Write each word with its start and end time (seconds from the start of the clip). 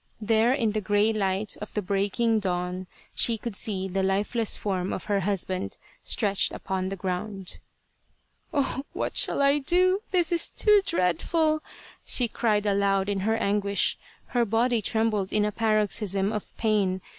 There 0.19 0.51
in 0.51 0.71
the 0.71 0.81
grey 0.81 1.13
light 1.13 1.55
of 1.61 1.75
the 1.75 1.81
breaking 1.83 2.39
dawn 2.39 2.87
she 3.13 3.37
could 3.37 3.55
see 3.55 3.87
the 3.87 4.01
lifeless 4.01 4.57
form 4.57 4.91
of 4.93 5.03
her 5.03 5.19
husband 5.19 5.77
stretched 6.03 6.53
upon 6.53 6.89
the 6.89 6.95
ground." 6.95 7.59
Oh! 8.51 8.81
what 8.93 9.15
shall 9.15 9.43
I 9.43 9.59
do? 9.59 10.01
This 10.09 10.31
is 10.31 10.49
too 10.49 10.81
dreadful!" 10.87 11.61
she 12.03 12.27
cried 12.27 12.65
aloud 12.65 13.09
in 13.09 13.19
her 13.19 13.37
anguish. 13.37 13.95
Her 14.29 14.43
body 14.43 14.81
trembled 14.81 15.31
in 15.31 15.45
a 15.45 15.51
paroxysm 15.51 16.31
of 16.33 16.57
pain. 16.57 16.99